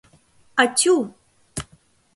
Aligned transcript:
Атьу! 0.63 0.95